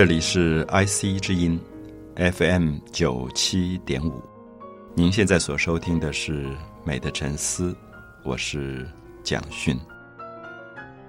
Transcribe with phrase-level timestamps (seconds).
[0.00, 1.60] 这里是 IC 之音
[2.16, 4.22] FM 九七点五，
[4.94, 6.46] 您现在所收听的是
[6.86, 7.70] 《美的沉思》，
[8.24, 8.88] 我是
[9.22, 9.78] 蒋勋。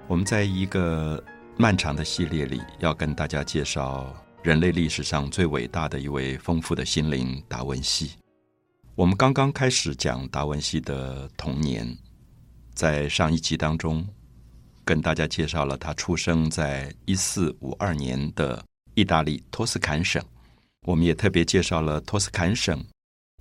[0.10, 1.24] 我们在一个
[1.56, 4.14] 漫长的系列里，要跟大家介绍
[4.44, 8.12] 人类历史上最伟大的一位丰富的心灵——达文西。
[8.96, 11.88] 我们刚刚开始讲达文西的童年，
[12.74, 14.06] 在上一集当中，
[14.84, 18.62] 跟大家介绍了他出生在一四五二年的。
[19.02, 20.24] 意大利托斯坎省，
[20.86, 22.86] 我们也特别介绍了托斯坎省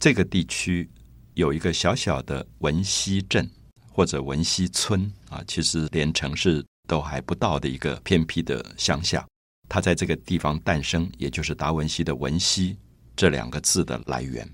[0.00, 0.88] 这个地区
[1.34, 3.46] 有一个小小的文西镇
[3.92, 9.26] 或者文西村啊，其实连城市都还不到的一个偏僻的乡下。
[9.68, 12.74] 他在这个地方诞生，也就是达文西的“文西”
[13.14, 14.50] 这两个字的来源。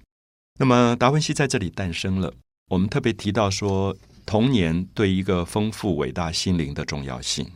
[0.58, 2.34] 那么，达文西在这里诞生了。
[2.68, 7.48] 我们特别提到说，童年对一个丰富伟大心灵的重要性。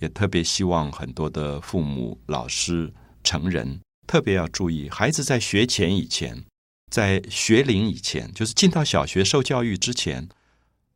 [0.00, 2.92] 也特别希望很多的父母、老师、
[3.24, 6.44] 成人特别要注意，孩子在学前以前，
[6.90, 10.28] 在学龄以前，就是进到小学受教育之前，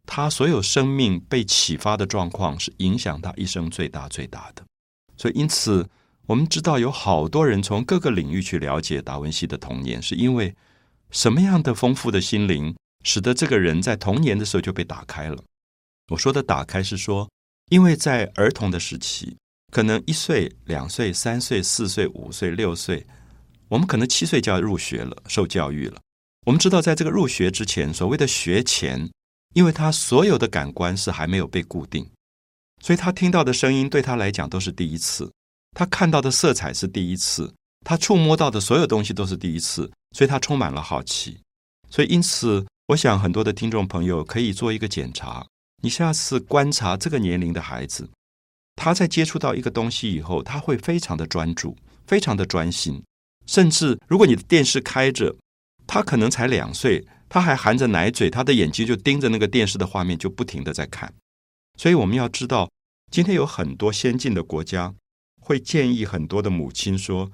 [0.06, 4.64] 他所有生命被启发的状况，是影响他一生最大最大的。
[5.16, 5.88] 所以，因此
[6.26, 10.54] 我们知道有好多人从各个领域去了解达文西的童年，是因为
[11.10, 15.42] 什么样的丰富的心灵，使得这个人在童年的时候就被打开了。
[16.10, 17.28] 我说的打开是说。
[17.72, 19.34] 因为在儿童的时期，
[19.72, 23.06] 可能一岁、两岁、三岁、四岁、五岁、六岁，
[23.68, 25.98] 我们可能七岁就要入学了，受教育了。
[26.44, 29.10] 我们知道，在这个入学之前，所谓的学前，
[29.54, 32.06] 因为他所有的感官是还没有被固定，
[32.82, 35.32] 所以他听到的声音对他来讲都是第一次，
[35.72, 37.50] 他看到的色彩是第一次，
[37.86, 41.40] 他触摸到的所有东西都是第一次，所以他充满了好奇。
[41.88, 45.46] 所以，因此，我想很多的听众朋友可以做一个检查。
[45.84, 48.08] 你下次观察这个年龄的孩子，
[48.76, 51.76] 他在接触到一个东西以后，他会非常的专注，
[52.06, 53.02] 非常的专心。
[53.46, 55.34] 甚至如果你的电视开着，
[55.84, 61.12] 他可能才两岁，他还含着奶嘴，他的眼睛就盯着那个电视的画面，就不停的在看。
[61.76, 62.70] 所以我们要知道，
[63.10, 64.94] 今天有很多先进的国家
[65.40, 67.28] 会建议很多的母亲说，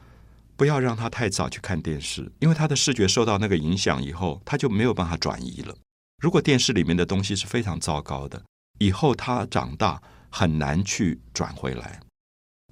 [0.57, 5.77] 不要让他太早去看电视，因为他的视觉受到那个影响以后，他就没有办法转移了。
[6.21, 8.43] 如果电视里面的东西是非常糟糕的，
[8.79, 12.01] 以后他长大很难去转回来。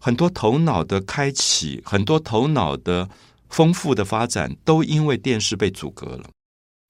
[0.00, 3.08] 很多头脑的开启，很多头脑的
[3.48, 6.28] 丰富的发展，都因为电视被阻隔了。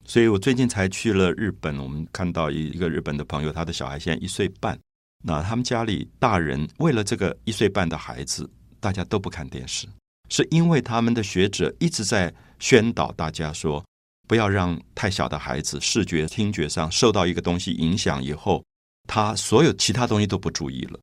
[0.05, 4.79] 所以我最近才去了日本，我们看到一一个日本的朋友，他的小孩现在一岁半，
[5.23, 9.87] 那他们家里大人为了这个一岁半的孩子，大家都不看电视，
[10.29, 13.85] 是因为他们的学者一直在宣导大家说。
[14.27, 18.63] 不要让太小的孩子视觉、听觉上受到一个东西影响以后，
[19.07, 20.99] 他所有其他东西都不注意了。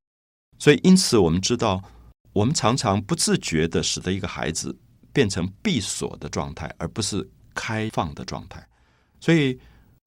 [0.59, 1.83] 所以，因此我们知道，
[2.33, 4.79] 我们常常不自觉的使得一个孩子
[5.13, 8.65] 变成闭锁的状态，而不是开放的状态。
[9.21, 9.59] 所以，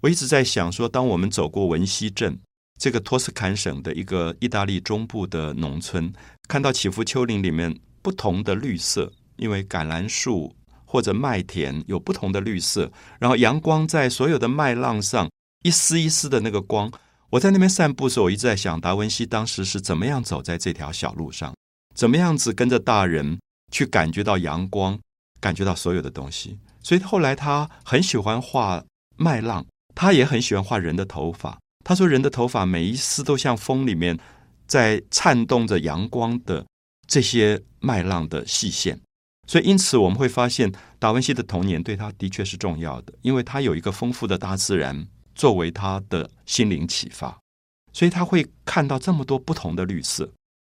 [0.02, 2.40] 我一直在想说，当我们走过文西镇
[2.80, 6.14] 这个托斯坎省的一个意大利中部的农村，
[6.48, 10.56] 看到起伏丘陵里面不同的绿色，因为橄榄树。
[10.88, 15.30] 或者麦田有不同的绿色，然后阳光在所有的麦浪上
[15.64, 16.92] 一丝一丝的那个光。
[17.32, 21.54] 我在那边散步时候，我一直在想达文西当时是怎么样走在这条小路上，
[21.94, 23.38] 怎么样子跟着大人
[23.70, 24.98] 去感觉到阳光，
[25.42, 26.58] 感觉到所有的东西。
[26.82, 28.82] 所以后来他很喜欢画
[29.18, 31.60] 麦浪，他也很喜欢画人的头发。
[31.84, 34.18] 他说人的头发每一丝都像风里面
[34.66, 36.66] 在颤动着阳光的
[37.08, 39.00] 这些麦浪的细线。
[39.48, 47.40] 所以，因此我们会发现，达文西的童年对他的确是重要的，因为他有一个丰富的大自然作为他的心灵启发，
[47.94, 50.30] 所以他会看到这么多不同的绿色。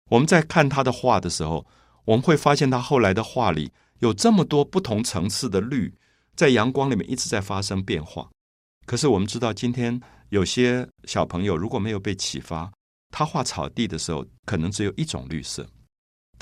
[0.09, 1.65] 我们在看他的画的时候，
[2.05, 5.93] 我们会发现他后来的画里有这么多不同层次的绿，
[6.35, 8.29] 在阳光里面一直在发生变化。
[8.85, 12.71] 可是我们知道，今天有些小朋友如果没有被启发，
[13.09, 15.67] 他画草地的时候，可能只有一种绿色。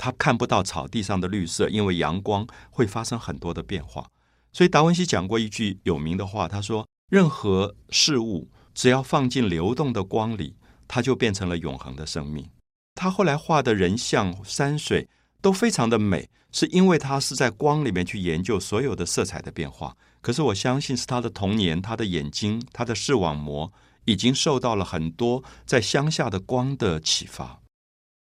[0.02, 4.06] 他看不到草地上的绿色，因为阳光会发生很多的变化。
[4.50, 10.56] 所以达文西讲过一句有名的话，他说：“任何事物只要放进流动的光里，
[10.88, 12.48] 它就变成了永恒的生命。”
[12.96, 15.06] 他后来画的人像、山水
[15.42, 19.94] 都非常的美，是因为他是在光里面去研究所有的色彩的变化。
[20.22, 23.70] 可是我相信是他的童年，他的眼睛，他的视网膜
[24.06, 27.59] 已经受到了很多在乡下的光的启发。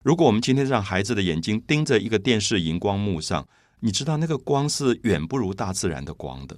[0.02, 3.46] 如果我们今天让孩子的眼睛盯着一个电视荧光幕上，
[3.82, 6.56] 你知道那个光是远不如大自然的光的。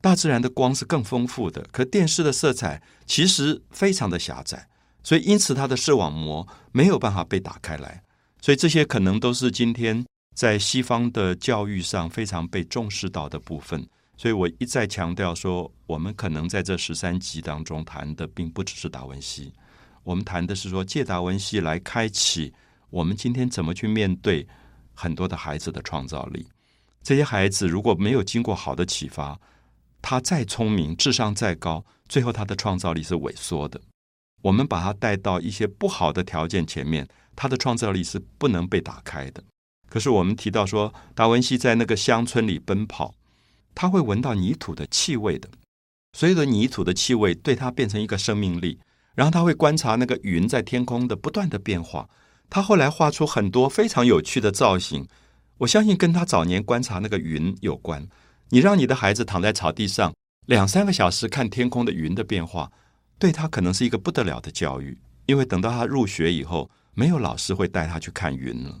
[0.00, 4.66] 大自然的光是更丰富的，可电视的色彩其实非常的狭窄，
[5.02, 8.02] 所以因此它的视网膜没有办法被打开来。
[8.40, 10.02] 所以这些可能都是今天
[10.34, 13.86] 在西方的教育上非常被重视到的部分。
[14.16, 19.52] 所以我一再强调说，我们可能在这十三集当中谈的，并不只是达文西，
[20.02, 22.54] 我们谈的是说，借达文西来开启
[22.90, 24.46] 我们今天怎么去面对
[24.92, 26.46] 很多的孩子的创造力。
[27.02, 29.40] 这些孩子如果没有经过好的启发，
[30.02, 33.80] 他再聪明，智商再高，最后他的创造力是萎缩的。
[34.42, 39.42] 我们把他带到一些不好的条件前面，他的创造力是不能被打开的。
[39.88, 43.14] 可是我们提到说，达文西在那个乡村里奔跑，
[43.74, 45.48] 他会闻到泥土的气味的，
[46.12, 48.78] 所有的泥土的气味对他变成一个生命力。
[49.14, 52.08] 然后他会观察那个云在天空的不断的变化，
[52.50, 55.06] 他后来画出很多非常有趣的造型。
[55.58, 58.06] 我相信跟他早年观察那个云有关。
[58.50, 60.12] 你让你的孩子躺在草地上
[60.46, 62.72] 两三个小时看天空的云的变化，
[63.18, 64.98] 对他可能是一个不得了的教育。
[65.26, 68.80] 因为等到他入学以后，没有老师会带他去看云了，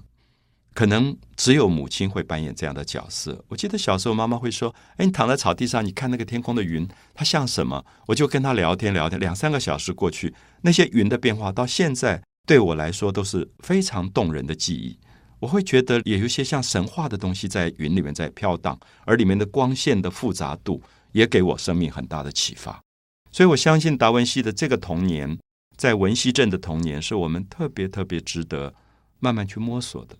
[0.74, 3.44] 可能只有母亲会扮演这样的角色。
[3.46, 12.20] 我记得小时候妈妈会说：“哎，你躺在草地上，你看那个天空的云，它像什么？”我就跟他聊天聊天，两三个小时过去，那些云的变化到现在
[12.50, 14.98] 对我来说都是非常动人的记忆。
[15.38, 20.82] 我会觉得也有一些像神话的东西在云里面在飘荡，而里面的光线的复杂度
[21.12, 22.82] 也给我生命很大的启发。
[23.30, 25.38] 所以我相信达文西的这个童年，
[25.76, 28.74] 在文西镇的童年，是我们特别特别值得
[29.20, 30.16] 慢慢去摸索的。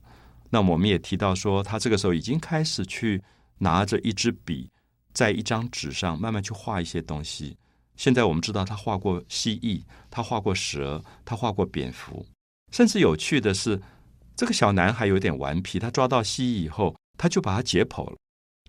[0.50, 3.20] 那我们也提到说，他这个时候已经开始去
[3.58, 4.70] 拿着一支笔，
[5.12, 7.56] 在一张纸上慢慢去画一些东西。
[8.00, 12.24] 现在我们知道他画过蜥蜴，他画过蛇，他画过蝙蝠，
[12.72, 13.78] 甚至有趣的是。
[14.34, 18.16] 这个小男孩有点顽皮，他抓到蜥蜴以后，他就把它解剖了，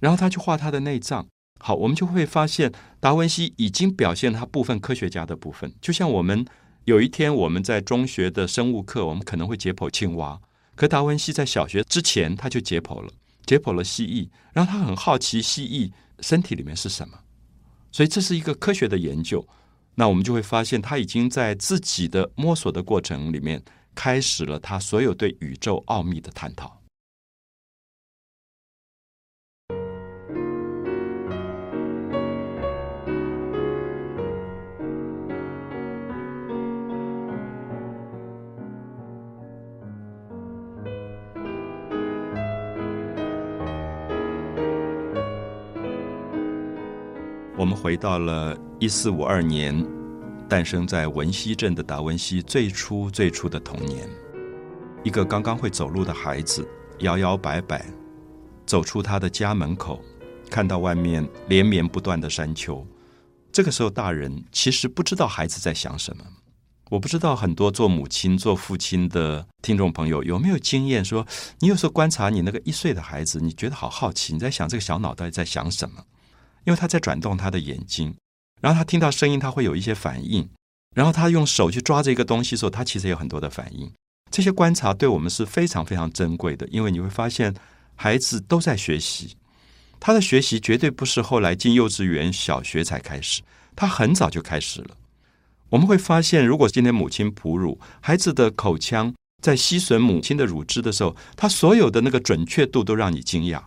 [0.01, 1.25] 然后他去画他的内脏。
[1.61, 5.73] 好，我们就会发现达文西已经表现他部分科学家的部分。
[5.79, 6.45] 就像我们
[6.83, 10.41] 有一天我们在中学的生物课，我们可能会解剖青蛙，
[10.75, 13.09] 可达文西在小学之前他就解剖了，
[13.45, 17.17] 解剖了蜥蜴，然后他很好奇蜥蜴身体里面是什么，
[17.91, 19.45] 所以这是一个科学的研究。
[19.95, 23.63] 那我们就会发现他已经在自己的摸索的过程里面。
[23.95, 26.80] 开始了他所有对宇宙奥秘的探讨。
[47.61, 49.85] 我们回到了一四五二年。
[50.49, 54.09] 诞生在文西镇的达文西最初最初的童年，
[55.03, 56.67] 一个刚刚会走路的孩子，
[57.01, 57.85] 摇摇摆摆
[58.65, 60.01] 走出他的家门口，
[60.49, 62.83] 看到外面连绵不断的山丘。
[63.51, 66.23] 这个时候，大人其实不知道孩子在想什么。
[66.89, 71.27] 我不知道很多做母亲、做父亲的听众朋友有没有经验，说
[71.59, 76.03] 你有时候观察你那个一岁的孩子，你觉得好好奇，你在想这个小脑袋在想什么？
[76.63, 78.15] 因为他在转动他的眼睛。
[78.59, 80.47] 然后他听到声音，他会有一些反应。
[80.93, 83.91] 然后他用手去抓着一个东西的时候，他其实有很多的反应。
[84.29, 87.53] 这些观察对我们是非常非常珍贵的，因为你会发现
[87.95, 89.35] 孩子都在学习。
[89.99, 93.41] 他的学习绝对不是后来进幼稚园、小学才开始，
[93.75, 94.97] 他很早就开始了。
[95.69, 103.63] 我们会发现，如果今天母亲哺乳，孩子的口腔在吸吮母亲的乳汁的时候，他所有的那个准确度都让你惊讶。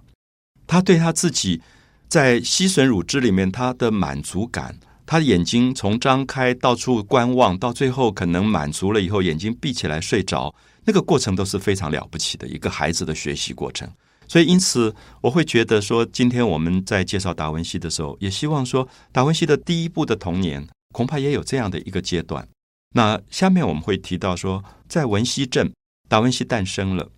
[0.67, 1.63] 他对他自己。
[2.08, 13.88] 在吸吮乳汁里面，他的满足感，他眼睛从张开到处观望，到最后可能满足了以后，眼睛闭起来睡着，那个过程都是非常了不起的一个孩子的学习过程。
[14.26, 22.49] 所以，因此我会觉得说，今天我们在介绍达文西的时候，也希望说，达文西的第一部的童年恐怕也有这样的一个阶段。
[22.94, 25.73] 那下面我们会提到说，在文西镇，
[26.08, 27.11] 达文西诞生了。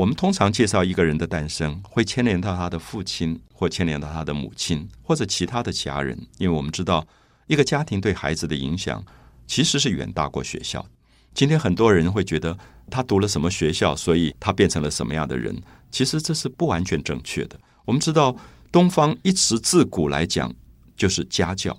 [0.00, 7.06] 我们通常介绍一个人的诞生，会牵连到他的父亲，或牵连到他的母亲，或者其他的家人，因为我们知道
[7.48, 9.04] 一个家庭对孩子的影响
[9.46, 10.86] 其实是远大过学校。
[11.34, 12.56] 今天很多人会觉得
[12.90, 15.54] 他读了什么学校，所以他变成了什么样的人，
[15.90, 17.60] 其实这是不完全正确的。
[17.84, 18.34] 我们知道
[18.72, 20.50] 东方一直自古来讲
[20.96, 21.78] 就是家教，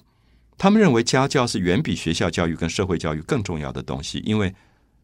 [0.59, 4.53] 他们认为家教是远比学校教育跟社会教育更重要的东西，因为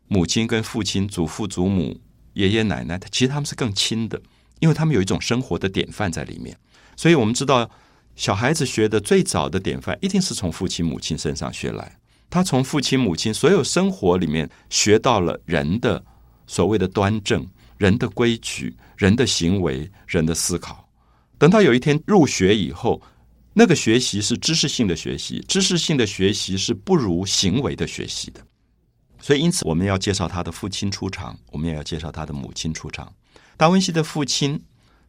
[0.07, 1.99] 母亲跟父亲、祖父祖母。
[2.37, 4.21] 爷爷奶奶，他其实他们是更亲的，
[4.59, 6.55] 因为他们有一种生活的典范在里面。
[6.95, 7.69] 所以我们知道，
[8.15, 11.97] 小孩子学的最早的典范，一定是从父亲母亲身上学来。
[12.29, 16.03] 他从父亲母亲所有生活里面学到了人的
[16.45, 20.87] 所谓的端正、人的规矩、人的行为、人的思考。
[21.37, 23.01] 等到有一天入学以后，
[23.53, 28.41] 那个学习是知识性的学习，知识性的学习是不如行为的学习的。
[29.27, 33.11] 所以因此我们要介绍他的父亲出场，我们也要介绍他的母亲出场。
[33.57, 34.63] 达文西的父亲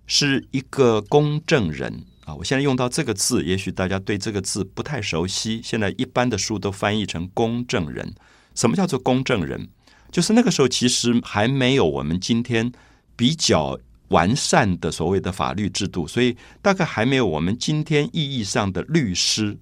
[0.08, 5.60] 是一个公证人啊，我现在用到这个字，也许大家对这个字不太熟悉。
[5.62, 8.12] 现在一般的书都翻译成公证人。
[8.56, 9.68] 什么叫做公证人？
[10.10, 12.72] 就是那个时候其实还没有我们今天
[13.14, 19.56] 比较完善的所谓的法律制度，所以大概还没有我们今天意义上的律师，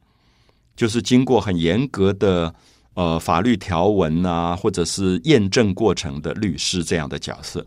[0.75, 2.55] 就是经过很严格的
[2.97, 7.65] 呃法律条文啊，或者是验证过程的律师这样的角色。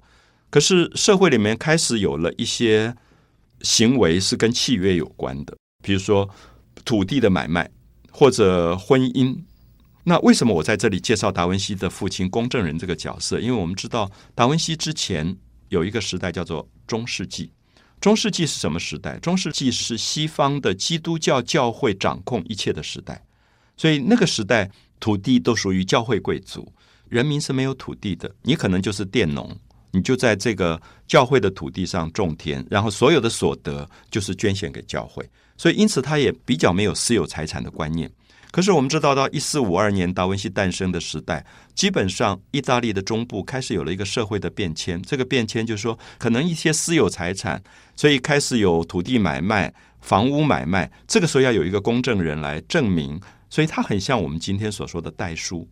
[0.49, 2.93] 可是社会里面开始有了一些
[3.61, 6.27] 行为是跟契约有关的，比如说
[6.83, 7.69] 土地的买卖
[8.11, 9.37] 或者婚姻。
[10.05, 13.39] 那为什么我在这里介绍达文西的父亲公证人这个角色？
[13.39, 17.51] 因为我们知道达文西之前有一个时代叫做中世纪。
[18.01, 19.19] 中世纪是什么时代？
[19.19, 23.23] 中世纪是西方的基督教教会掌控一切的时代，
[23.77, 26.71] 所以那个时代土地都属于教会贵族，
[27.07, 28.33] 人民是没有土地的。
[28.43, 29.57] 你可能就是佃农。
[29.91, 35.27] 你就在这个教会的土地上种田，然后所有的所得就是捐献给教会，
[35.57, 38.07] 所以因此他也比较没有私有财产的观念。
[38.51, 45.01] 可是我们知道，到一四五二年达文西诞生的时代，基本上意大利的中部开始有了一个社会的变迁。
[45.01, 47.59] 这个变迁就是说，可能一些私有财产，
[47.95, 50.91] 所以开始有土地买卖、房屋买卖。
[51.07, 55.67] 这个时候要有一个公证人来证明，所以他很像我们今天所说的代书。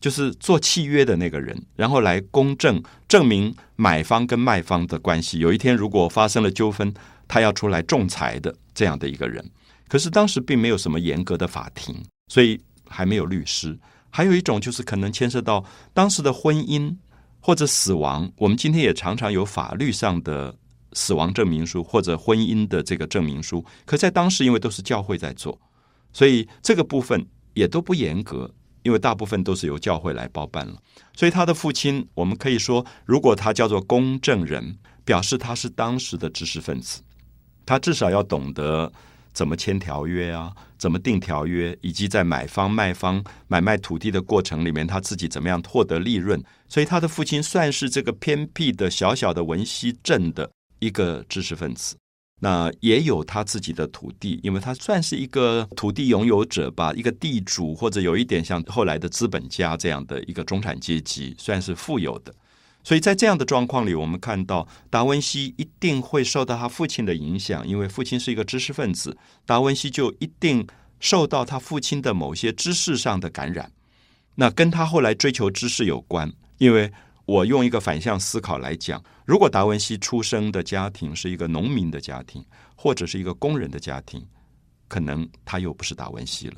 [0.00, 5.38] 就是做契约的那个人，然后来公证证明买方跟卖方的关系。
[5.38, 6.92] 有一天如果发生了纠纷，
[7.26, 9.42] 他要出来仲裁的这样的一个人。
[9.88, 13.78] 可是当时并没有什么严格的法庭，所以还没有律师。
[14.10, 16.94] 还有一种就是可能牵涉到当时的婚姻
[17.40, 18.30] 或者死亡。
[18.36, 20.54] 我们今天也常常有法律上的
[20.92, 25.58] 死亡证明书或者婚姻的这个证明书，可在当时因为都是教会在做，
[26.14, 28.50] 所以这个部分也都不严格。
[28.84, 30.76] 因为大部分都是由教会来包办了，
[31.16, 37.00] 所以他的父亲，我们可以说，如果他叫做公证人，表示他是当时的知识分子，
[37.64, 38.92] 他至少要懂得
[39.32, 46.38] 怎么签条约啊，怎么定条约，以及在买方卖方买卖土地的过程里面，他自己怎么样获得利润。
[46.68, 51.96] 所以他的父亲算是这个偏僻的小小的文溪镇的一个知识分子。
[52.44, 62.34] 那也有他自己的土地，因为他算是一个土地拥有者吧，一个地主或者有一点像后来的资本家这样的一个中产阶级，算是富有的。
[62.82, 70.66] 所以在这样的状况里，我们看到达文西一定会受到他父亲的影响，因为父亲是一个知识分子，达文西就一定
[71.00, 73.72] 受到他父亲的某些知识上的感染。
[74.34, 76.92] 那跟他后来追求知识有关，因为。
[77.26, 82.44] 我用一个反向思考来讲，如果达文西出生的家庭是一个农民的家庭，
[82.76, 84.22] 或者是一个工人的家庭，
[84.88, 86.56] 可能他又不是达文西了。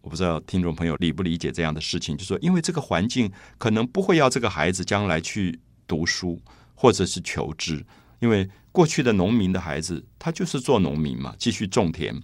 [0.00, 5.56] 我不知道听众朋友理不理解这样的事情，就说因为这个环境可能不会要这个孩子将来去
[5.86, 6.40] 读书
[6.74, 7.84] 或者是求知，
[8.18, 12.16] 因为过去的农民的孩子他就是做农民嘛，继续种田；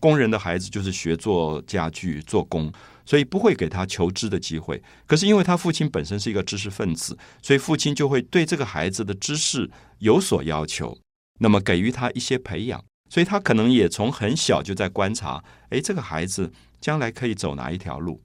[0.00, 2.70] 工人的孩子就是学做家具、做工。
[3.04, 4.82] 所以不会给他求知的机会。
[5.06, 10.98] 可是因为他父亲本身是一个知识分子，所以父亲就会对这个孩子的知识有所要求，
[11.40, 12.82] 那么给予他一些培养。
[13.08, 18.22] 所以他可能也从很小就在观察，哎，这个孩子将来可以走哪一条路？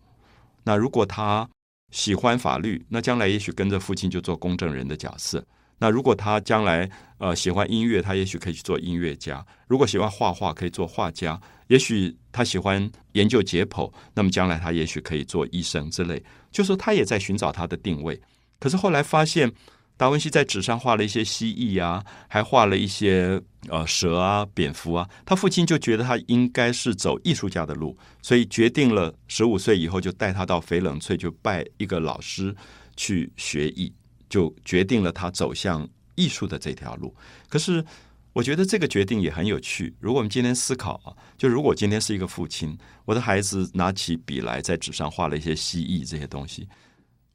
[0.64, 1.50] 那如果他
[1.92, 5.46] 喜欢法律，那将来也许跟着父亲就做公证人的角色。
[5.80, 16.24] 那如果他将来呃喜欢音乐，他也许可以去做音乐家；如果喜欢画画，可以做画家；也许他喜欢研究解剖，那么将来他也许可以做医生之类。
[16.52, 18.20] 就说他也在寻找他的定位。
[18.60, 19.52] 可是后来发现，
[19.96, 25.08] 达文西在纸上画了一些蜥蜴啊，还画了一些呃蛇啊、蝙蝠啊。
[25.26, 32.56] 他父亲就觉得他应该是走艺术家的路，所以决定了十五岁以后就带他到翡冷翠，就拜一个老师
[32.96, 33.94] 去学艺。
[34.30, 37.16] 就决定了他走向艺术的这条路。
[37.50, 37.84] 可是，
[38.34, 39.96] 我觉得这个决定也很有趣。
[40.00, 46.68] 如果我们今天思考啊，就如果今天是一个父亲，我的孩子拿起笔来在纸上画了一些蜥蜴这些东西，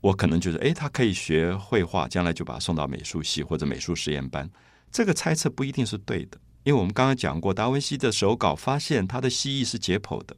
[0.00, 4.49] 我可能觉得，哎，他可以学绘画，将来就把他送到美术系或者美术实验班。
[4.90, 10.37] 这个猜测不一定是对的，因为我们刚刚讲过，达文西的手稿发现他的蜥蜴是解剖的，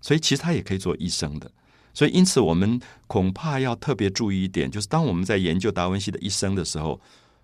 [0.00, 1.50] 所以其实他也可以做医生的。
[1.92, 7.00] 所以，因此，我们恐怕要特别注意一点，就是当我们在研究达文西的一生的时候，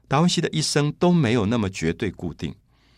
[0.08, 2.54] 达文西的一生都没有那么绝对固定。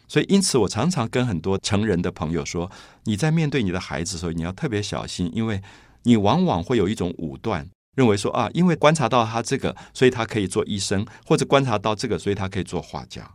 [0.06, 2.70] 所以，因此，我常常跟很多成人的朋友说，
[3.04, 5.60] 你在面对你的孩子的时候，你要特别小心，因为
[6.04, 13.30] 你往往会有一种武断，认为说啊，因为观察到他这个，所以他可以做医生，或者观察到这个，所以他可以做画家。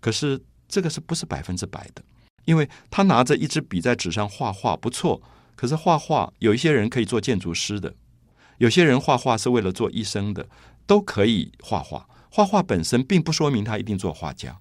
[0.00, 2.02] 可是，这个是不是百分之百的？
[2.44, 5.20] 因为他拿着一支笔在纸上画画，不错。
[5.56, 7.94] 可是画画有一些人可以做建筑师的，
[8.58, 10.46] 有些人画画是为了做医生的，
[10.86, 12.06] 都可以画画。
[12.30, 14.58] 画画本身并不说明他一定做画家，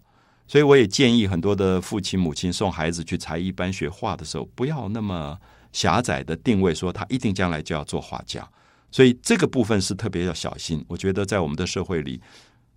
[0.48, 5.38] 所以我也建议很多的父亲母亲送孩子去才艺班学画的时候，不要那么
[5.74, 8.50] 狭窄的定位，说他一定将来就要做画家。
[8.90, 10.86] 所以这个部分是特别要小心。
[10.88, 12.22] 我觉得在我们的社会里，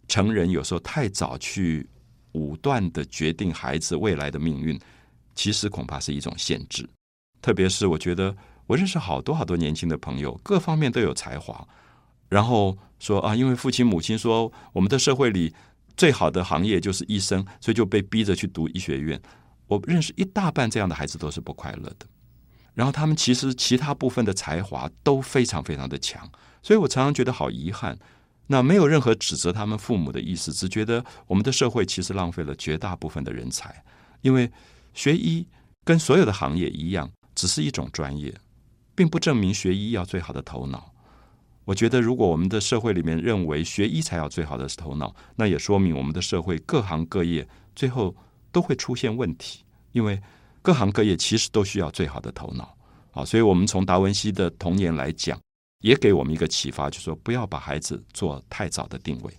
[0.08, 1.88] 成人有时候太早去
[2.32, 4.76] 武断的决定孩子未来的命运，
[5.36, 6.88] 其实恐怕是一种限制。
[7.40, 11.66] 特别是我觉得我认识好多好多年轻的朋友，各方面都有才华，
[12.28, 15.54] 然后说啊，因为父亲母亲说我们的社会里
[15.96, 19.20] 最好的行业就是医生，所以就被逼着去读医学院。
[19.66, 22.06] 我认识一大半这样的孩子都是不快乐的。
[22.74, 26.30] 然后他们其实其他部分的才华都非常非常的强，
[26.62, 27.98] 所以我常常觉得好遗憾。
[28.46, 33.84] 那没有任何指责他们父母的意思，只觉得我们的社会其实浪费了绝大部分的人才。
[34.22, 34.50] 因为
[34.94, 35.46] 学医
[35.84, 38.34] 跟所有的行业一样，只是一种专业，
[38.96, 40.92] 并不证明学医要最好的头脑。
[41.64, 48.12] 我觉得，如果我们的社会里面认为学医才要最好的头脑，那也说明我们的社会各行各业最后
[48.50, 50.20] 都会出现问题，因为。
[50.60, 52.76] 各行各业其实都需要最好的头脑，
[53.12, 55.40] 啊，所以我们从达文西的童年来讲，
[55.80, 59.32] 也给我们一个启发，就是说不要把孩子做太早的定位。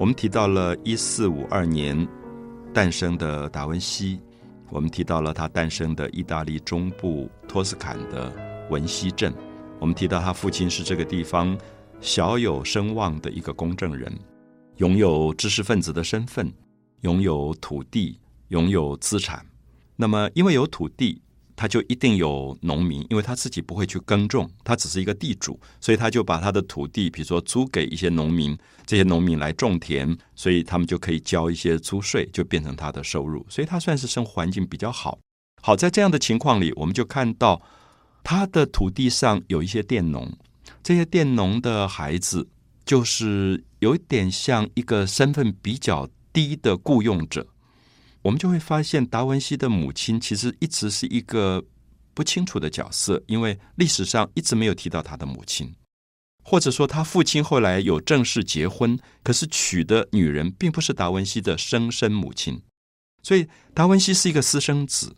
[0.00, 2.08] 我们提到了一四五二年
[2.72, 4.18] 诞生的达文西，
[4.70, 8.32] 我们提到了他诞生的意大利中部托斯坎的
[8.70, 9.30] 文西镇，
[9.78, 11.54] 我们提到他父亲是这个地方
[12.00, 14.10] 小有声望的一个公证人，
[14.76, 16.50] 拥有知识分子的身份，
[17.02, 19.44] 拥有土地，拥有资产。
[19.96, 21.20] 那么，因为有土地。
[21.60, 35.18] 他就一定有农民，因为他自己不会去耕种，他只是一个地主，所以他就把他的土地，比如说租给一些农民，这些农民来种田，所以他们就可以交一些租税，就变成他的收入，所以他算是生活环境比较好。
[35.60, 37.60] 好，在这样的情况里，我们就看到
[38.24, 40.32] 他的土地上有一些佃农，
[40.82, 42.48] 这些佃农的孩子
[42.86, 47.46] 就是有一点像一个身份比较低的雇佣者。
[48.22, 51.64] 我们就会发现，达文西的母亲其实一直是一个
[52.12, 55.74] 不清楚的角色，因为历史上一直没有提到他的母亲，
[56.42, 62.60] 或者说他父亲后来有正式结婚，可是娶的女人并不是达文西的生身母亲，
[63.22, 65.16] 所以达文西是一个私生子。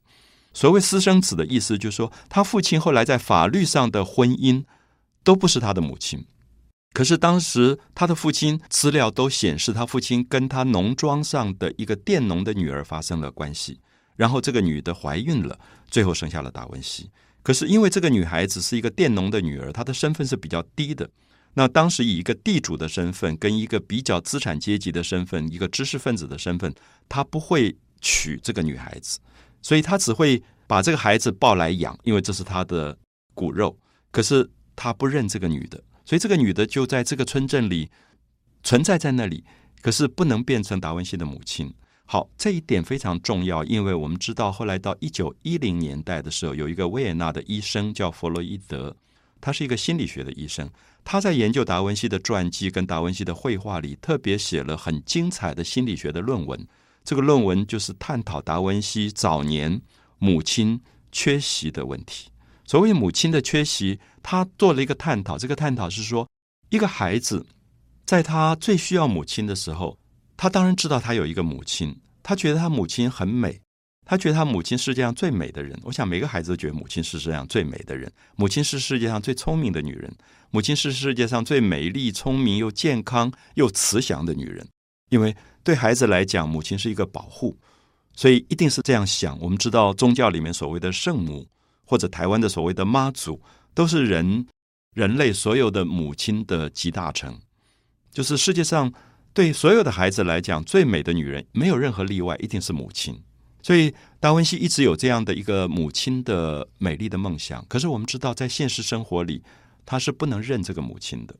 [0.54, 4.64] 所谓私生子的意思，就是说他父亲后来在法律上的婚姻
[5.24, 6.26] 都不是他的母亲。
[6.92, 13.80] 可是当时他的父亲资料都显示，他父亲跟他农庄上的一个佃农的女儿发生了关系，
[14.16, 15.58] 然后这个女的怀孕了，
[15.90, 17.10] 最后生下了达文西。
[17.42, 21.08] 可是因为这个女孩子是一个佃农的女儿，她的身份是比较低的。
[21.54, 26.74] 那当时以一个地主的身份，跟一个比较资产阶级的身份，一个知识分子的身份，
[27.08, 29.18] 他不会娶这个女孩子，
[29.60, 32.96] 所以他只会把这个孩子抱来养，因为这是他的
[33.34, 33.78] 骨肉。
[34.10, 35.82] 可是他不认这个女的。
[36.04, 37.90] 所以这个女的就在这个村镇里
[38.62, 39.44] 存在在那里，
[39.80, 41.72] 可是不能变成达文西的母亲。
[42.04, 48.94] 好，这一点非常重要，因为我们知道后来到一九一零年代的时候，有一个维也纳的医生叫弗洛伊德，
[49.40, 50.68] 他是一个心理学的医生，
[51.04, 56.66] 他在研究达文西的传记跟达文西的绘画里，特别写了很精彩的心理学的论文。
[57.02, 59.80] 这个论文就是探讨达文西早年
[60.18, 62.31] 母亲缺席的问题。
[62.72, 65.36] 所谓母亲的缺席，他做了一个探讨。
[65.36, 66.26] 这个探讨是说，
[66.70, 67.44] 一个孩子
[68.06, 69.98] 在他最需要母亲的时候，
[70.38, 73.60] 他当然知道他有一个母亲，他觉得他母亲很美，
[74.06, 75.78] 他觉得他母亲世界上最美的人。
[75.82, 80.10] 我想每个孩子都觉得母亲是世界上最美的人，母亲是世界上最聪明的女人，
[80.50, 84.66] 母亲是世界上最美丽、聪明又健康又慈祥的女人。
[85.10, 87.54] 因为对孩子来讲，母亲是一个保护，
[88.16, 89.38] 所以一定是这样想。
[89.40, 91.46] 我们知道宗教里面所谓的圣母。
[91.86, 93.40] 或者台湾的所谓的妈祖，
[93.74, 94.46] 都是人
[94.94, 97.40] 人类所有的母亲的集大成，
[98.10, 98.92] 就是世界上
[99.32, 103.22] 对所有的孩子来讲最美的女人，没有任何例外，一定是母亲。
[103.62, 107.64] 所以达文西一直有这样的一个母亲的美丽的梦想。
[107.68, 109.42] 可是我们知道，在现实生活里，
[109.86, 111.36] 他是不能认这个母亲的，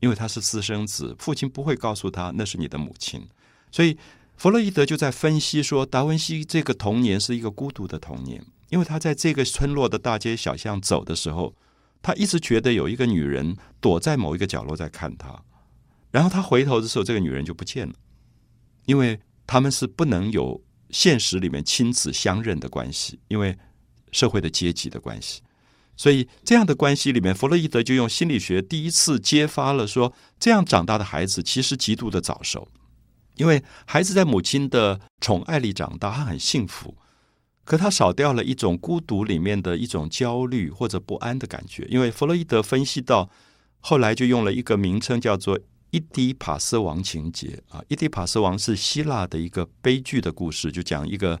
[0.00, 3.26] 因为他是私生子，父亲不会告诉他那是你的母亲。
[3.72, 3.98] 所以
[4.36, 8.42] 弗洛伊德就在分析说，达文西这个童年是一个孤独的童年。
[8.70, 11.54] 因为他在这个村落的大街小巷走的时候，
[12.02, 15.42] 他一直觉得有一个女人躲在某一个角落在看他，
[16.10, 17.94] 然后他回头的时候，这个女人就不见了，
[18.86, 23.56] 因为他们是不能有现实里面亲子相认的关系，因为
[24.12, 25.42] 社会的阶级的关系。
[25.96, 32.68] 所以这样的关系里面，弗洛伊德就用心理学第一次揭发了说，这样长大的孩子其实极度的早熟，
[33.34, 36.96] 因为孩子在母亲的宠爱里长大，他很幸福，
[37.68, 41.86] 可他少掉了一种孤独里面的一种焦虑或者不安的感觉。
[41.90, 43.28] 因为弗洛伊德分析到
[43.80, 51.38] 后来就用了一个名称叫做伊迪帕斯王情节啊，伊迪帕斯王是希腊的一个悲剧的故事，就讲一个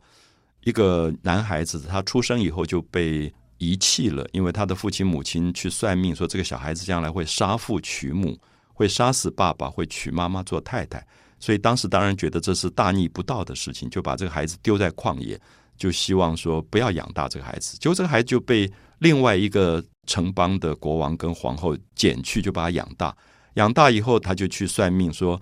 [0.64, 3.32] 一个男孩子他出生以后就被。
[3.60, 8.38] 遗弃了，因为他的父亲母亲去算命，说这个小孩子将来会杀父娶母，
[8.72, 11.04] 会杀死爸爸，会娶妈妈做太太。
[11.40, 15.36] 所以当时当然觉得这是大逆不道的事情，就把这个孩子丢在旷野，
[15.78, 17.78] 就希望说不要养大这个孩子。
[17.78, 23.16] 结果这个孩子就被另外一个城邦的国王跟皇后捡去，就把他养大。
[23.54, 25.40] 养大以后，他就去算命说。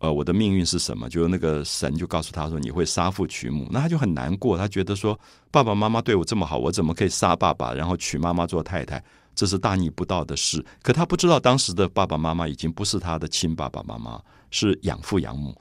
[0.00, 1.08] 呃，我的命运是什么？
[1.08, 4.56] 就那个神就告诉他说，你会杀父娶母，那他就很难过。
[4.56, 5.18] 他觉得说，
[5.50, 9.02] 爸爸妈妈对我这么好，我怎么可以杀爸爸，然后娶妈妈做太太？
[9.34, 10.64] 这是大逆不道的事。
[10.82, 15.52] 可他不知道，当时的爸爸妈妈已经不是他的亲爸爸妈妈，是养父养母，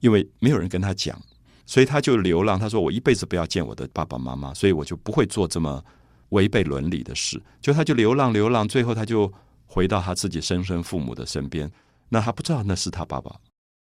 [0.00, 1.16] 因为没有人跟他讲，
[1.66, 2.58] 所以他就流浪。
[2.58, 5.82] 他说：“我一辈子不要见我的爸爸妈妈，所以我就不会做这么
[6.30, 9.32] 违背伦理的事。”就他就流浪流浪，最后他就
[9.66, 11.70] 回到他自己生身父母的身边。
[12.08, 13.34] 那他不知道那是他爸爸。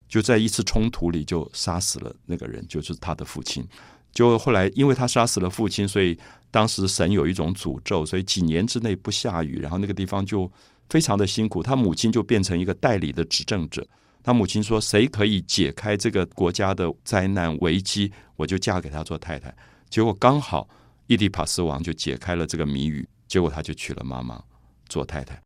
[0.08, 3.66] 就在一次冲突里就杀死了那个人，就是他的父亲。
[4.12, 6.18] 就后来因为他杀死了父亲，所以
[6.50, 10.52] 当时神有一种诅咒，所以几年之内不下雨，然后那个地方就
[10.90, 11.62] 非常的辛苦。
[11.62, 13.88] 他母亲就变成一个代理的执政者。
[14.22, 19.54] 他母亲说：“谁可以解开这个国家的灾难危机，我就嫁给他做太太。”
[19.90, 20.68] 结果刚好
[21.08, 24.44] 伊迪帕斯王就解开了这个谜语，结果他就娶了妈妈
[24.88, 25.42] 做太太。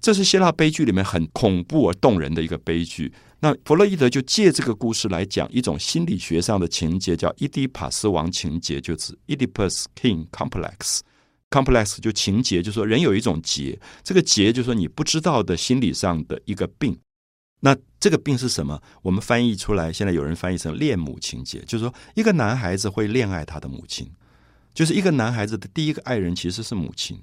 [0.00, 3.12] 这是希腊悲剧里面很恐怖而动人的一个悲剧。
[3.38, 11.00] 那弗洛伊德就借这个故事来讲一种心理学上的情节，叫伊迪帕斯王情节，就是 Oedipus King Complex。
[11.50, 16.98] Complex 就情节，就说人有一种结，这个结就说你不知道的心理上的一个病。
[17.64, 18.80] 那这个病是什么？
[19.00, 24.10] 我们翻译出来，现在有人翻译成恋母情节，就是说一个男孩子会恋爱他的母亲，
[24.74, 27.18] 就是一个男孩子的第一个爱人其实是母亲，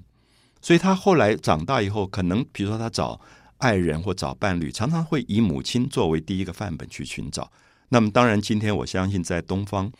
[0.60, 3.20] 所以他后来长大以后，可能比如说他找。
[3.60, 7.52] 爱人或找伴侣，常常会以母亲作为第一个范本去寻找。
[7.90, 9.92] 那么，当然，今天我相信在东方，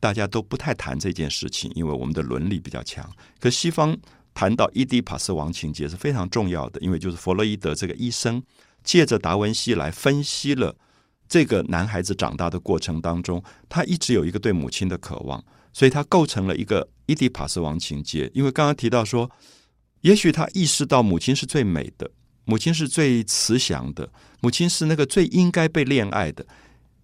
[0.00, 3.06] 大家都不太谈这件事情，因为我们的伦理比较强。
[3.38, 3.94] 可西方
[4.32, 8.42] 谈到伊迪帕斯王情节是非常重要的，因为就是弗洛伊德这个医生
[8.82, 10.76] 借着达文西来分析了
[11.28, 18.30] 这个男孩子长大的过程当中，他一直有一个对母亲的渴望，所以他构成了一个伊迪帕斯王情节。
[18.34, 19.30] 因为刚刚提到说，
[20.00, 22.10] 也许他意识到母亲是最美的。
[22.46, 26.44] 母亲是最慈祥的，母亲是那个最应该被恋爱的。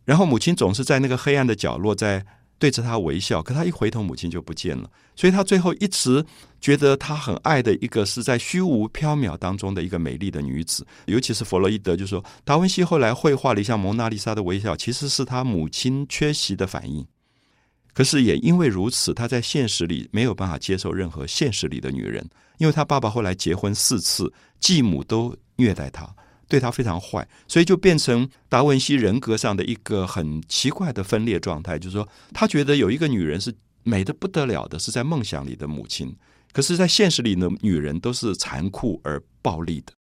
[0.04, 2.24] 然后母亲总是在那个黑暗的角落，在
[2.58, 3.42] 对着他微笑。
[3.42, 4.90] 可他一回头，母亲就不见了。
[5.14, 6.24] 所以他最后一直
[6.60, 10.86] 觉得他很爱的一个是在虚无缥缈当中的一个美丽的女子。
[11.06, 17.06] 尤其是弗洛伊德就说，达文西后来绘画了一像蒙娜丽莎的微笑，其实是他母亲缺席的反应。
[17.94, 26.06] 可是也因为如此，他在现实里没有办法接受任何现实里的女人，因为他爸爸后来结婚四次，继母都虐待他，
[26.48, 31.78] 对他非常坏，所以就变成达文西人格上的一个很奇怪的分裂状态。
[31.78, 36.14] 就是说，他觉得有一个女人是美的不得了的，是在梦想里的母亲，
[36.52, 39.92] 可是，在现实里的女人都是残酷而暴力的，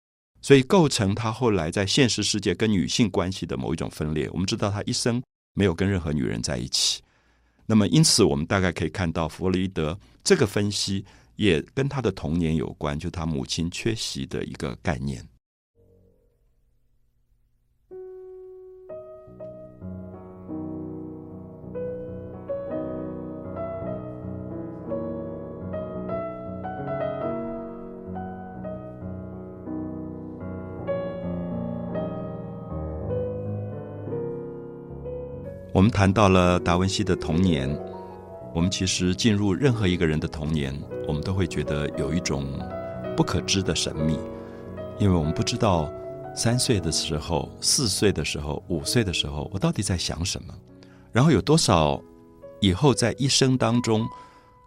[0.41, 4.29] 所以构成他后来在现实世界跟女性关系的某一种分裂。
[4.31, 5.21] 我们知道，他一生
[5.53, 7.01] 没有跟任何女人在一起。
[7.65, 11.03] 那么，因此我们大概可以看到，弗洛伊德这个分析
[11.36, 15.27] 也跟他的童年有关，就他母亲缺席的一个概念。
[35.85, 37.69] 我们谈到了达文西的童年，
[38.55, 40.75] 我们其实进入任何一个人的童年，
[41.07, 42.59] 我们都会觉得有一种
[43.15, 44.17] 不可知的神秘，
[44.97, 45.87] 因为我们不知道
[46.35, 50.51] 三岁的时候、四岁的时候、五岁的时候，我到底在想什么，
[51.11, 52.01] 然后有多少
[52.61, 54.07] 以后在一生当中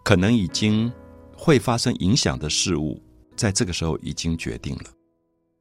[0.04, 0.88] 可能已经
[1.36, 3.02] 会发生影响的事物，
[3.34, 4.84] 在这个时候已经决定了。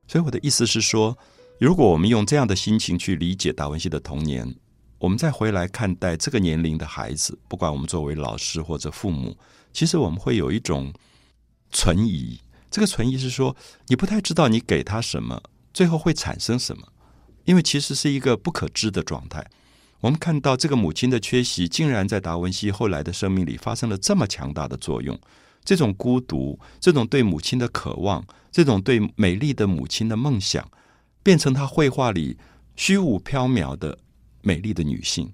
[0.08, 1.18] 所以我的意思是说，
[1.60, 4.56] 如果我们用这样的心情去理解达文西的童年，
[5.00, 9.38] 我们再回来看待这个年龄的孩子，不管我们作为老师或者父母，
[9.72, 10.92] 其实我们会有一种
[11.72, 12.40] 存疑。
[12.72, 13.56] 这个存疑是说，
[13.88, 15.42] 你不太知道你给他什么，
[15.74, 16.88] 最后会产生什么，
[17.46, 19.46] 因为其实是一个不可知的状态。
[20.02, 25.20] 我们看到这个母亲的缺席，竟然在达文西后来的生命里发生了这么强大的作用。
[25.64, 30.70] 这种孤独，这种对母亲的渴望，这种对美丽的母亲的梦想，
[31.24, 32.38] 变成他绘画里
[32.76, 33.98] 虚无缥缈的
[34.48, 35.34] 美丽的女性。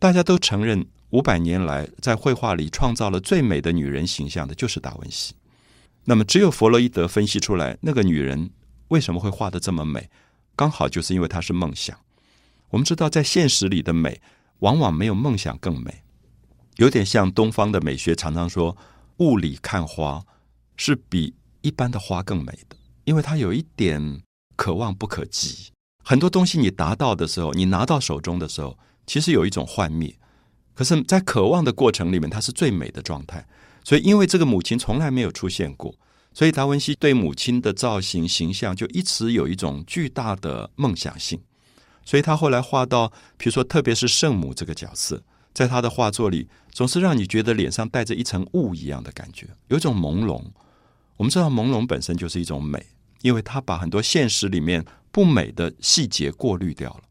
[0.00, 5.34] 大家都承认，五百年来在绘画里创造了最美的女人形象的，就是达文西。
[6.04, 8.50] 那么，只有弗洛伊德分析出来，那个女人
[8.88, 10.10] 为什么会画的这么美，
[10.56, 11.96] 刚好就是因为她是梦想。
[12.70, 14.20] 我们知道，在现实里的美，
[14.60, 16.02] 往往没有梦想更美。
[16.76, 18.76] 有点像东方的美学，常常说
[19.18, 20.24] 雾里看花
[20.76, 24.22] 是比一般的花更美的，因为它有一点
[24.56, 25.72] 可望不可及。
[26.08, 30.16] 很多东西你达到的时候，你拿到手中的时候，其实有一种幻灭。
[30.72, 33.46] 可是，在渴望的过程里面，它是最美的状态。
[33.84, 35.94] 所以，因为这个母亲从来没有出现过，
[36.32, 41.38] 所以达文西对母亲的造型形象就一直有一种巨大的梦想性。
[42.06, 50.42] 所以他后来画到，比如说，特别是圣母这个角色，在他的画作里，总是让你觉得脸上带着一层雾一样的感觉，有一种朦胧。
[51.18, 52.82] 我们知道，朦胧本身就是一种美，
[53.22, 57.02] 因为他把很多现实里面不美的细节过滤掉了。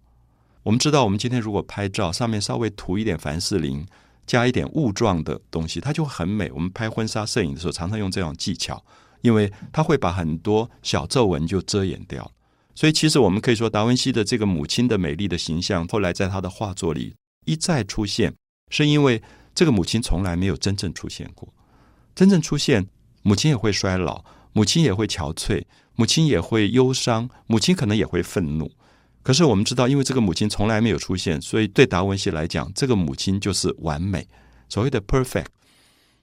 [0.63, 3.85] 我们知道，我们今天如果拍照，上面稍微涂一点凡士林，
[4.25, 6.51] 加一点雾状的东西，它就很美。
[6.51, 8.83] 我们拍婚纱摄影的时候，常常用这种技巧，
[9.21, 12.29] 因为它会把很多小皱纹就遮掩掉。
[12.75, 17.15] 所以，其实我们可以说，达文西的这个母亲的美丽的形象，后来在他的画作里
[17.45, 18.35] 一再出现，
[18.69, 19.21] 是因为
[19.55, 21.51] 这个母亲从来没有真正出现过。
[22.13, 22.87] 真正出现，
[23.23, 25.63] 母亲也会衰老，母亲也会憔悴，
[25.97, 28.71] 母亲也会忧伤，母亲可能也会愤怒。
[29.21, 34.25] 可是我们知道，因为这个母亲从来没有出现，所以对达文西来讲，这个母亲就是完美。
[34.69, 35.47] 所谓的 perfect，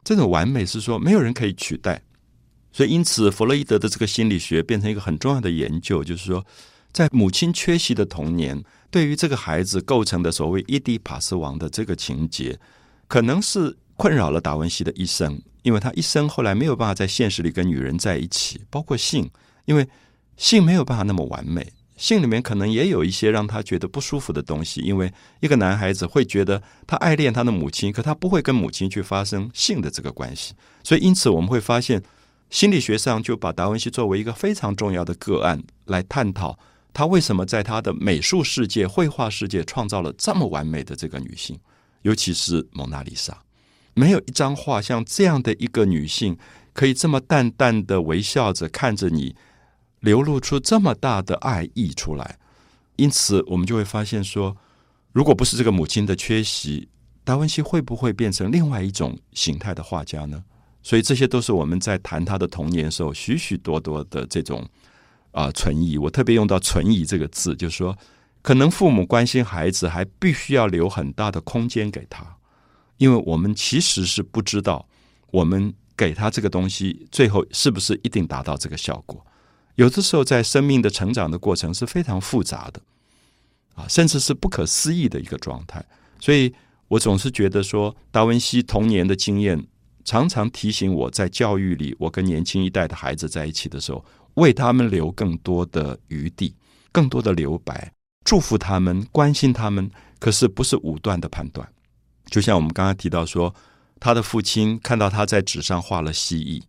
[0.02, 2.02] 这种完美是说没有人可以取代。
[2.72, 6.44] 所以，因此，弗洛伊德的这个心理学变成一个很重要的研究，就是说，
[6.92, 12.58] 在母亲缺席的童年，对于这个孩子构成的所谓伊迪帕斯王的这个情节，
[13.06, 19.30] 可能是困扰了达文西的一生，因为他一生后来没有办法在现实里跟女人在一起，包括性，
[19.64, 19.88] 因为
[20.36, 32.02] 性没有办法那么完美，性里面可能也有一些让他觉得不舒服的东西，因为一个男孩子会觉得他爱恋他的母亲，可他不会跟母亲去发生性的这个关系，所以因此我们会发现。
[32.50, 36.56] 心理学上就把达文西作为一个非常重要的个案来探讨，
[36.92, 41.58] 他为什么在他的美术世界、绘画世界创造了这么完美的这个女性，
[42.02, 43.42] 尤其是蒙娜丽莎，
[43.94, 46.36] 没有一张画像这样的一个女性
[46.72, 49.34] 可以这么淡淡的微笑着看着你，
[50.04, 52.38] 流露出这么大的爱意出来。
[52.96, 54.54] 因此，我们就会发现说，
[55.12, 56.88] 如果不是这个母亲的缺席，
[57.24, 60.44] 达文西会不会变成另外一种形态的画家呢？
[60.82, 64.68] 所以这些都是我们在谈他的童年时候许许多多的这种
[65.32, 65.96] 啊存疑。
[65.96, 67.96] 我特别用到“存疑”这个字，就是说，
[68.42, 72.36] 可能父母关心孩子，还必须要留很大的空间给他，
[72.98, 74.86] 因为我们其实是不知道，
[75.30, 79.24] 我们给他这个东西，最后是不是一定达到这个效果。
[79.76, 82.80] 有的时候，在生命的成长的过程是非常复杂的，
[83.74, 85.84] 啊，甚至是不可思议的一个状态。
[86.20, 86.54] 所以
[86.88, 89.66] 我总是觉得说，达文西童年的经验。
[90.06, 96.54] 常常提醒我在教育里，我跟年轻一代的孩子在一起的时候，为他们留更多的余地，
[96.92, 97.90] 更多的留白，
[98.22, 99.90] 祝福他们，关心他们。
[100.18, 101.66] 可是不是武断的判断。
[102.26, 103.54] 就像我们刚刚提到说，
[103.98, 106.62] 他的父亲看到他在纸上画了蜥蜴，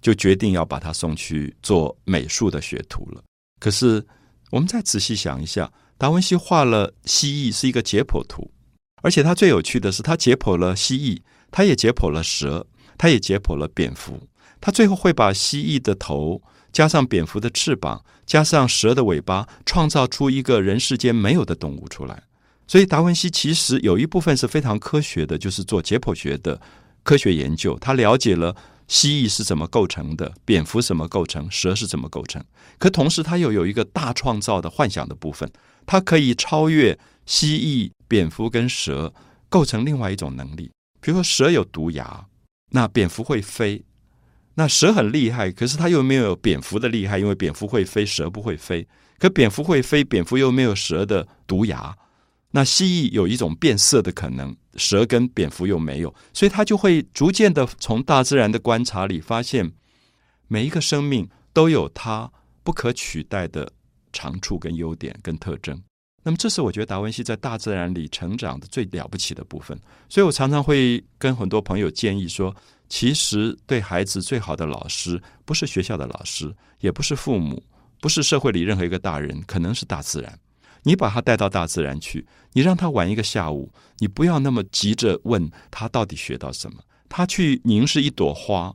[0.00, 3.22] 就决定要把他送去做美术的学徒了。
[3.58, 4.06] 可是
[4.50, 8.50] 我们再仔细想一下，达文西画了蜥蜴是一个解剖图，
[9.02, 11.20] 而且他最有趣的是，他解剖了蜥蜴。
[11.52, 12.64] 他也解剖了蛇，
[12.96, 14.28] 他也解剖了蝙蝠，
[14.60, 16.40] 他最后会把蜥蜴的头
[16.72, 22.22] 加上蝙蝠的翅膀，加上蛇的尾巴，创造出一个人世间没有的动物出来。
[22.68, 26.60] 所以达文西其实有一部分是非常科学的，就是做解剖学的
[27.02, 27.76] 科学研究。
[27.80, 28.54] 他了解了
[28.90, 32.44] 蜥蜴是怎么构成的，蝙蝠怎么构成，蛇是怎么构成。
[32.76, 35.48] 可同时，它又有一个大创造的幻想的部分，
[35.86, 39.14] 它可以超越蜥蜴、蝙蝠跟蛇，
[39.48, 40.72] 构成另外一种能力。
[41.00, 42.26] 比如说，蛇有毒牙，
[42.70, 43.84] 那蝙蝠会飞。
[44.54, 48.88] 那蛇很厉害，可是它又没有蝙蝠的厉害，因为蝙蝠会飞，蛇不会飞。
[49.20, 51.96] 可蝙蝠会飞，蝙蝠又没有蛇的毒牙。
[52.52, 59.72] 那蜥蜴有一种变色的可能，蛇跟蝙蝠又没有，所以它就会逐渐的从大自然的观察里发现，
[60.48, 62.30] 每一个生命都有它
[62.62, 63.72] 不可取代的
[64.12, 65.80] 长处跟优点跟特征。
[66.22, 69.78] 那么，这是我觉得达文西在大自然里成长的最了不起的部分。
[70.08, 72.54] 所以我常常会跟很多朋友建议说，
[72.88, 77.62] 其实对孩子最好的老师，不是学校的老师，也不是父母，
[78.00, 80.38] 不是社会里任何一个大人，可能是大自然。
[80.84, 86.82] 你把他带到大自然去，你让他玩一个下午，你不要那么急着问他到底学到什么。
[87.08, 88.74] 他去凝视一朵花，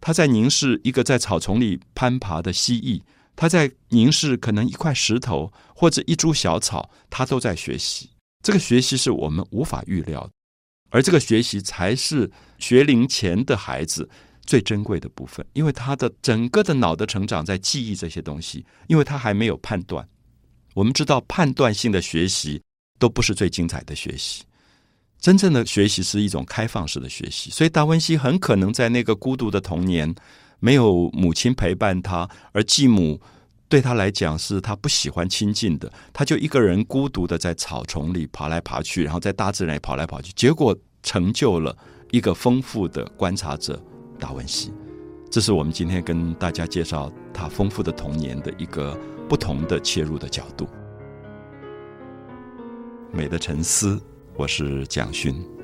[0.00, 3.02] 他在凝视一个在草丛里攀爬的蜥蜴，
[3.36, 8.10] 他在凝视可能一块石头或者一株小草，他都在学习。
[8.42, 10.30] 这个学习是我们无法预料的，
[10.90, 14.08] 而这个学习才是学龄前的孩子
[14.46, 20.08] 最珍贵的部分，因为他的整个的脑的成长在记忆这些东西，因为他还没有判断。
[20.76, 22.60] 我们知道判断性的学习
[22.98, 24.44] 都不是最精彩的学习。
[25.18, 30.14] 真正的学习是一种开放式的学习，所以达文西很可能在那个孤独的童年，
[30.60, 33.18] 没有母亲陪伴他，而继母
[33.70, 41.74] 对他来讲是他不喜欢亲近的，他就一个人孤独的在草丛里爬来爬去，然后在大自然里跑来跑去，结果成就了
[42.10, 43.82] 一个丰富的观察者
[44.20, 44.70] 达文西。
[45.30, 48.96] 这是我们今天跟大家介绍他丰富的童年的一个
[49.28, 50.68] 不同的切入的角度。
[53.12, 54.00] 美的沉思。
[54.38, 55.55] 我是蒋勋。